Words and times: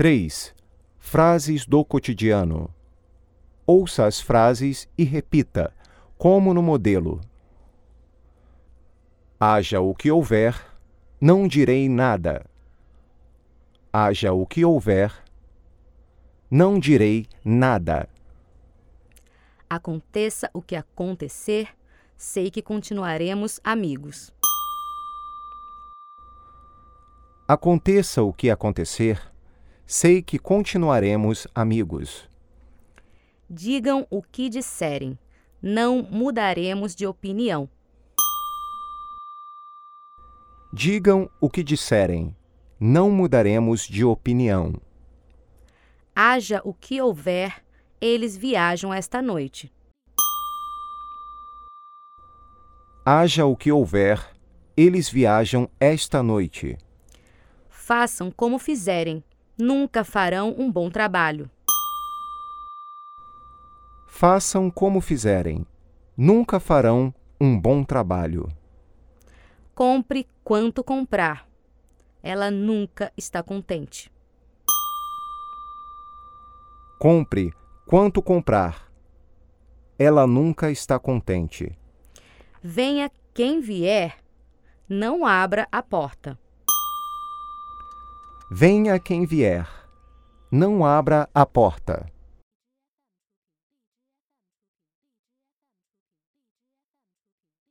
3. 0.00 0.54
Frases 0.98 1.66
do 1.66 1.84
cotidiano. 1.84 2.74
Ouça 3.66 4.06
as 4.06 4.18
frases 4.18 4.88
e 4.96 5.04
repita, 5.04 5.74
como 6.16 6.54
no 6.54 6.62
modelo. 6.62 7.20
Haja 9.38 9.78
o 9.82 9.94
que 9.94 10.10
houver, 10.10 10.58
não 11.20 11.46
direi 11.46 11.86
nada. 11.86 12.46
Haja 13.92 14.32
o 14.32 14.46
que 14.46 14.64
houver, 14.64 15.12
não 16.50 16.78
direi 16.78 17.26
nada. 17.44 18.08
Aconteça 19.68 20.48
o 20.54 20.62
que 20.62 20.76
acontecer, 20.76 21.76
sei 22.16 22.50
que 22.50 22.62
continuaremos 22.62 23.60
amigos. 23.62 24.32
Aconteça 27.46 28.22
o 28.22 28.32
que 28.32 28.48
acontecer, 28.48 29.29
sei 29.92 30.22
que 30.22 30.38
continuaremos 30.38 31.48
amigos. 31.52 32.30
Digam 33.50 34.06
o 34.08 34.22
que 34.22 34.48
disserem, 34.48 35.18
não 35.60 36.00
mudaremos 36.00 36.94
de 36.94 37.08
opinião. 37.08 37.68
Digam 40.72 41.28
o 41.40 41.50
que 41.50 41.64
disserem, 41.64 42.36
não 42.78 43.10
mudaremos 43.10 43.82
de 43.82 44.04
opinião. 44.04 44.80
Haja 46.14 46.62
o 46.64 46.72
que 46.72 47.02
houver, 47.02 47.60
eles 48.00 48.36
viajam 48.36 48.94
esta 48.94 49.20
noite. 49.20 49.72
Haja 53.04 53.44
o 53.44 53.56
que 53.56 53.72
houver, 53.72 54.24
eles 54.76 55.10
viajam 55.10 55.68
esta 55.80 56.22
noite. 56.22 56.78
Façam 57.68 58.30
como 58.30 58.56
fizerem, 58.56 59.24
nunca 59.60 60.02
farão 60.02 60.54
um 60.58 60.70
bom 60.70 60.90
trabalho. 60.90 61.50
Façam 64.06 64.70
como 64.70 65.00
fizerem, 65.00 65.64
nunca 66.16 66.58
farão 66.58 67.14
um 67.40 67.58
bom 67.58 67.84
trabalho. 67.84 68.48
Compre 69.74 70.26
quanto 70.42 70.82
comprar. 70.82 71.48
Ela 72.22 72.50
nunca 72.50 73.12
está 73.16 73.42
contente. 73.42 74.12
Compre 76.98 77.50
quanto 77.86 78.20
comprar. 78.20 78.92
Ela 79.98 80.26
nunca 80.26 80.70
está 80.70 80.98
contente. 80.98 81.78
Venha 82.62 83.10
quem 83.32 83.60
vier, 83.60 84.18
não 84.86 85.24
abra 85.24 85.66
a 85.72 85.82
porta. 85.82 86.38
Venha 88.52 88.98
quem 88.98 89.24
vier, 89.24 89.64
não 90.50 90.84
abra 90.84 91.28
a 91.32 91.46
porta. 91.46 92.04